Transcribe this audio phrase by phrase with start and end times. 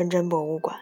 [0.00, 0.74] 纯真博物馆，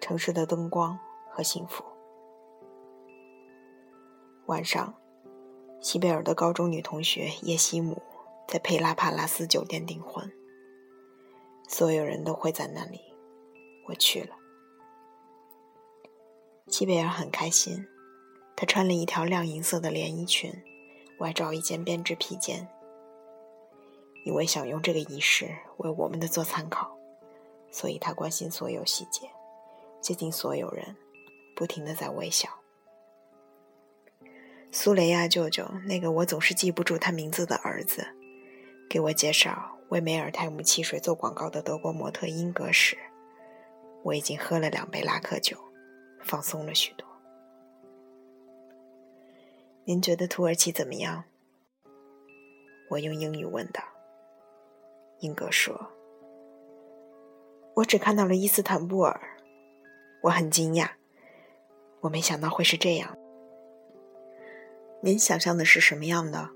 [0.00, 0.98] 城市的灯光
[1.30, 1.84] 和幸福。
[4.46, 4.92] 晚上，
[5.80, 8.02] 西贝尔的高中女同学叶西姆
[8.48, 10.28] 在佩拉帕拉斯酒店订婚，
[11.68, 13.00] 所有人都会在那里，
[13.86, 14.34] 我去了。
[16.66, 17.86] 西贝尔很开心，
[18.56, 20.52] 她穿了一条亮银色的连衣裙，
[21.20, 22.68] 外罩一件编织披肩。
[24.26, 26.98] 因为想用这个仪式为我们的做参考，
[27.70, 29.30] 所以他关心所有细节，
[30.00, 30.96] 接近所有人，
[31.54, 32.50] 不停的在微笑。
[34.72, 38.04] 苏雷亚舅舅，那个我总是记不住他名字的儿子，
[38.90, 42.98] 给我介绍为梅尔泰姆汽水做广告的德国模特英格时，
[44.02, 45.56] 我已经喝了两杯拉克酒，
[46.24, 47.06] 放松了许多。
[49.84, 51.22] 您觉得土耳其怎么样？
[52.90, 53.80] 我用英语问道。
[55.20, 55.92] 英格说
[57.76, 59.18] ：“我只看到了伊斯坦布尔，
[60.22, 60.90] 我很惊讶，
[62.00, 63.16] 我没想到会是这样。
[65.00, 66.50] 您想象的是什么样的？”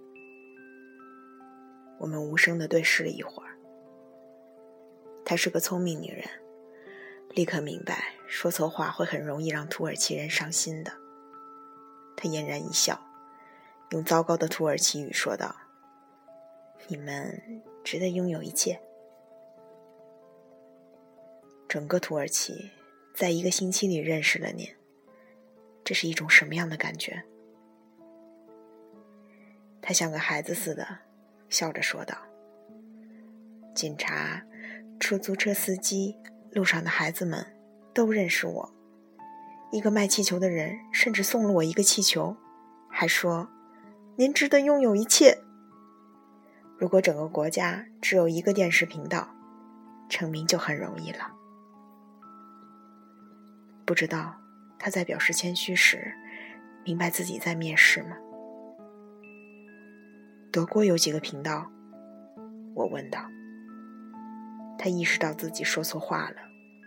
[2.00, 3.56] 我们无声的对视了一会儿。
[5.24, 6.28] 她是个聪明女人，
[7.30, 10.92] 立刻明白说错话会很容易让土耳其人伤心的。
[12.16, 13.00] 她嫣然一笑，
[13.90, 15.54] 用糟糕的土耳其语说道
[16.88, 18.80] ：“你们。”值得拥有一切。
[21.68, 22.70] 整个土耳其
[23.14, 24.66] 在一个星期里认识了您，
[25.84, 27.22] 这是一种什么样的感觉？
[29.80, 30.86] 他像个孩子似的
[31.48, 32.16] 笑着说道
[33.74, 34.44] ：“警察、
[34.98, 36.16] 出租车司机、
[36.50, 37.46] 路上的孩子们
[37.94, 38.74] 都认识我。
[39.72, 42.36] 一个卖气球的人甚至送了我一个气球，
[42.88, 43.48] 还说
[44.18, 45.38] ：‘您值得拥有一切。’”
[46.80, 49.28] 如果整个国家只有一个电视频道，
[50.08, 51.30] 成名就很容易了。
[53.84, 54.34] 不知道
[54.78, 56.14] 他在表示谦虚时，
[56.82, 58.16] 明白自己在蔑视吗？
[60.50, 61.70] 德国有几个频道？
[62.74, 63.20] 我问道。
[64.78, 66.36] 他意识到自己说错话了，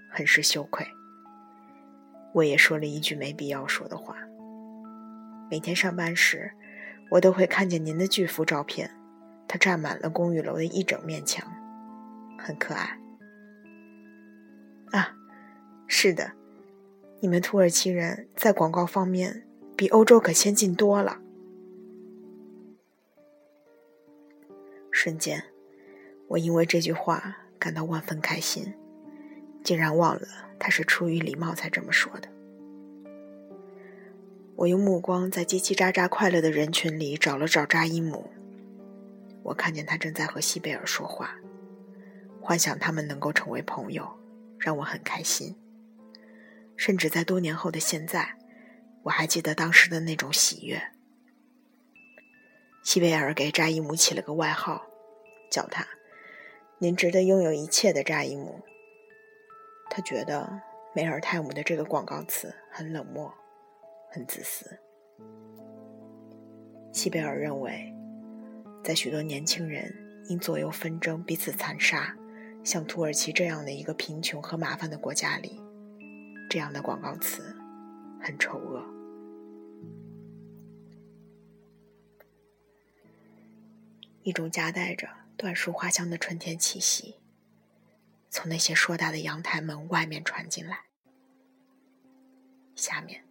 [0.10, 0.88] 很是羞愧。
[2.34, 4.16] 我也说了一句没必要说的话。
[5.52, 6.52] 每天上班时，
[7.12, 8.90] 我都会看见您的巨幅照片。
[9.48, 11.46] 它占满了公寓楼的一整面墙，
[12.38, 13.00] 很可爱。
[14.92, 15.16] 啊，
[15.88, 16.34] 是的，
[17.20, 21.20] 你们土耳其人在广告方面比欧洲可先进多了。
[24.92, 25.44] 瞬间，
[26.28, 28.74] 我因为这句话感到万分开心，
[29.64, 30.28] 竟然忘了
[30.60, 32.30] 他是出于礼貌才这么说的。
[34.56, 38.30] 我用目光在叽叽喳喳快乐的人群里找了找扎伊姆。
[39.44, 41.36] 我看见他正在和西贝尔说话，
[42.42, 44.18] 幻想他们能够成为朋友，
[44.58, 45.56] 让我很开心。
[46.78, 48.38] 甚至在多年后的现在，
[49.04, 50.82] 我还记得当时的那种喜悦。
[52.84, 54.86] 西贝尔给扎伊姆起了个外号，
[55.52, 55.86] 叫他
[56.80, 58.62] “您值得拥有一切的扎伊姆”。
[59.92, 60.62] 他觉得
[60.96, 63.34] 梅尔泰姆的这个广告词很冷漠，
[64.10, 64.80] 很自私。
[66.94, 67.94] 西贝尔认为。
[68.84, 69.96] 在许多年轻人
[70.28, 72.14] 因左右纷争彼此残杀，
[72.66, 75.62] 像土耳其这样的一个贫穷和麻烦的国家里，
[76.50, 77.56] 这样的广告词
[78.20, 78.86] 很丑恶。
[84.24, 85.08] 一种夹带着
[85.38, 87.16] 椴树花香的春天气息，
[88.30, 90.80] 从那些硕大的阳台门外面传进来。
[92.76, 93.24] 下面，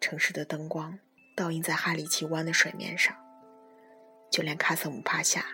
[0.00, 0.98] 城市的灯光
[1.36, 3.16] 倒映在哈里奇湾的水面上。
[4.32, 5.44] 就连卡瑟姆帕夏、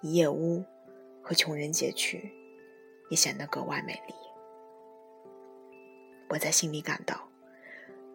[0.00, 0.64] 一夜屋
[1.22, 2.34] 和穷人街区，
[3.08, 4.14] 也显得格外美丽。
[6.28, 7.28] 我在心里感到，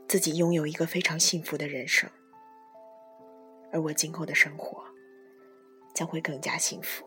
[0.05, 2.09] 自己拥有一个非常幸福的人生，
[3.71, 4.83] 而我今后的生活
[5.95, 7.05] 将会更加幸福。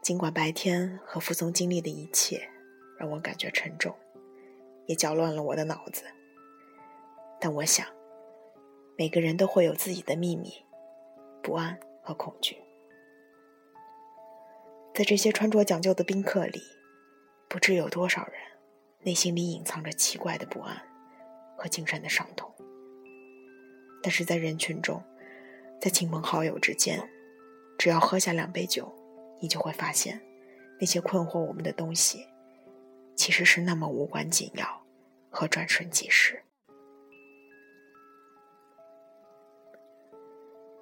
[0.00, 2.48] 尽管白天和服从经历的一切
[2.96, 3.92] 让我感觉沉重，
[4.86, 6.04] 也搅乱了我的脑子，
[7.40, 7.84] 但我想。
[9.00, 10.52] 每个人都会有自己的秘密、
[11.40, 12.56] 不安和恐惧。
[14.92, 16.60] 在这些穿着讲究的宾客里，
[17.48, 18.34] 不知有多少人
[19.02, 20.76] 内心里隐藏着奇怪的不安
[21.56, 22.52] 和精神的伤痛。
[24.02, 25.00] 但是在人群中，
[25.80, 27.08] 在亲朋好友之间，
[27.78, 28.92] 只要喝下两杯酒，
[29.40, 30.20] 你就会发现，
[30.80, 32.26] 那些困惑我们的东西，
[33.14, 34.82] 其实是那么无关紧要
[35.30, 36.42] 和转瞬即逝。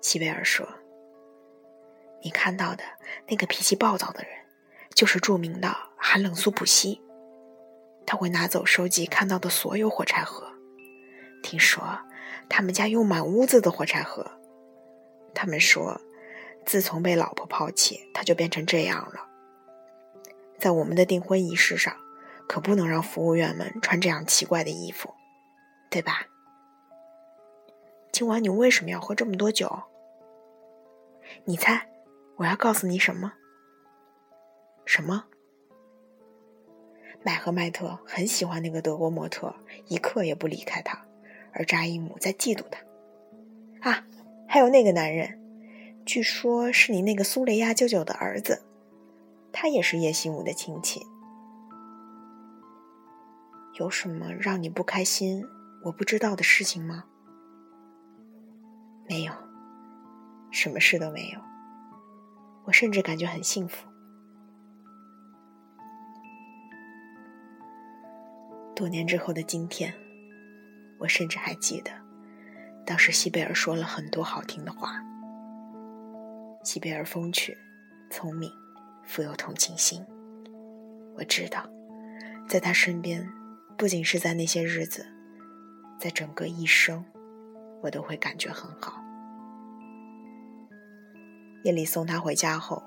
[0.06, 0.64] 西贝尔说
[2.22, 2.84] ：“你看到的
[3.26, 4.30] 那个脾气暴躁的人，
[4.94, 7.02] 就是著名的寒冷苏普西。
[8.06, 10.46] 他会拿走收集看到的所有火柴盒。
[11.42, 11.82] 听说
[12.48, 14.24] 他们家有满屋子的火柴盒。
[15.34, 16.00] 他们说，
[16.64, 19.26] 自从被老婆抛弃，他就变成这样了。
[20.56, 21.92] 在我们的订婚仪式上，
[22.46, 25.12] 可不能让服务员们穿这样奇怪的衣服，
[25.90, 26.28] 对吧？
[28.12, 29.82] 今晚你为什么要喝这么多酒？
[31.44, 31.88] 你猜，
[32.36, 33.32] 我要告诉你什么？
[34.84, 35.24] 什么？
[37.22, 39.54] 麦和麦特很喜欢那个德国模特，
[39.88, 41.04] 一刻也不离开他，
[41.52, 43.90] 而扎伊姆在嫉妒他。
[43.90, 44.06] 啊，
[44.48, 45.40] 还有那个男人，
[46.04, 48.62] 据说是你那个苏雷亚舅舅的儿子，
[49.52, 51.04] 他也是叶西姆的亲戚。
[53.78, 55.44] 有什么让你不开心、
[55.84, 57.04] 我不知道的事情吗？
[59.08, 59.32] 没有，
[60.56, 61.40] 什么事都没有。
[62.64, 63.86] 我甚至感觉很幸福。
[68.74, 69.92] 多年之后的今天，
[70.98, 71.90] 我甚至还记得，
[72.86, 74.98] 当时西贝尔说了很多好听的话。
[76.64, 77.54] 西贝尔风趣、
[78.08, 78.50] 聪明、
[79.04, 80.02] 富有同情心。
[81.16, 81.68] 我知道，
[82.48, 83.30] 在他身边，
[83.76, 85.06] 不仅是在那些日子，
[86.00, 87.04] 在整个一生，
[87.82, 89.02] 我都会感觉很好。
[91.66, 92.80] 夜里送他回家后，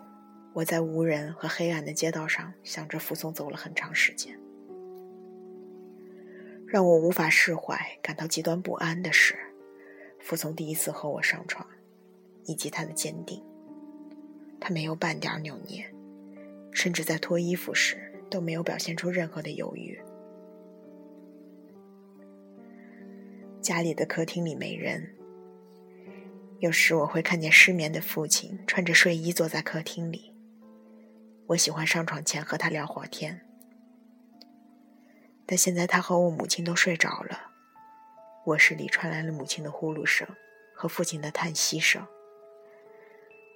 [0.53, 4.39] 我在无人和黑暗的街道上，想着扶送走了很长时间。
[6.65, 9.35] 让我无法释怀、感到极端不安的是，
[10.17, 11.67] 服从第一次和我上床，
[12.45, 13.43] 以及他的坚定。
[14.61, 15.85] 他没有半点扭捏，
[16.71, 17.97] 甚至在脱衣服时
[18.29, 19.99] 都没有表现出任何的犹豫。
[23.61, 25.15] 家里的客厅里没人，
[26.59, 30.35] 有时我会看见失眠的父亲穿着睡衣坐在客厅里。
[31.47, 33.41] 我喜欢上床前和他聊会儿天。
[35.45, 37.39] 但现在他和我母亲都睡着了，
[38.45, 40.27] 卧室里传来了母亲的呼噜声
[40.75, 42.05] 和父亲的叹息声。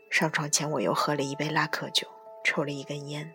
[0.10, 2.08] 上床前我又喝了一杯拉克酒，
[2.46, 3.34] 抽了一根烟，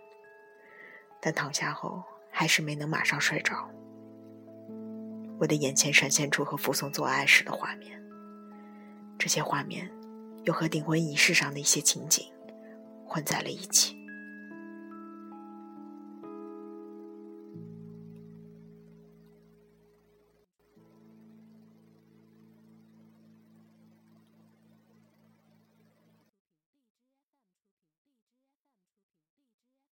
[1.20, 3.68] 但躺下后还是没能马上睡着。
[5.38, 8.02] 我的眼前闪现出和傅松做爱时的画面，
[9.18, 9.90] 这些画面
[10.44, 12.24] 又和订婚仪式上的一些情景
[13.04, 13.97] 混在了一起。